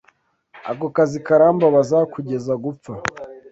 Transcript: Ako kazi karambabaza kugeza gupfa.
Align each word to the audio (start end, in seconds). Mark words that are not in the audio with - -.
Ako 0.71 0.85
kazi 0.95 1.17
karambabaza 1.25 1.97
kugeza 2.13 2.53
gupfa. 2.63 2.91